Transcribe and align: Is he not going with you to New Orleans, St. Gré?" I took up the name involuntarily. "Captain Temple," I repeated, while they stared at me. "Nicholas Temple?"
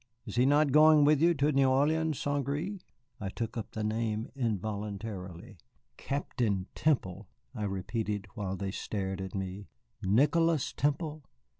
Is 0.25 0.35
he 0.35 0.47
not 0.47 0.71
going 0.71 1.05
with 1.05 1.21
you 1.21 1.35
to 1.35 1.51
New 1.51 1.69
Orleans, 1.69 2.17
St. 2.17 2.43
Gré?" 2.43 2.81
I 3.19 3.29
took 3.29 3.55
up 3.55 3.69
the 3.73 3.83
name 3.83 4.29
involuntarily. 4.33 5.59
"Captain 5.95 6.65
Temple," 6.73 7.27
I 7.53 7.65
repeated, 7.65 8.25
while 8.33 8.55
they 8.57 8.71
stared 8.71 9.21
at 9.21 9.35
me. 9.35 9.67
"Nicholas 10.01 10.73
Temple?" 10.73 11.23